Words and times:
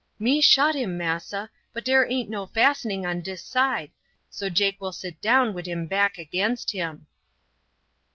"Me 0.17 0.41
shut 0.41 0.73
him, 0.73 0.97
massa, 0.97 1.51
but 1.73 1.85
dere 1.85 2.07
aint 2.09 2.27
no 2.27 2.47
fastening 2.47 3.05
on 3.05 3.21
dis 3.21 3.43
side, 3.43 3.91
so 4.31 4.49
Jake 4.49 4.81
will 4.81 4.91
sit 4.91 5.21
down 5.21 5.53
wid 5.53 5.67
him 5.67 5.85
back 5.85 6.17
against 6.17 6.71
him." 6.71 7.05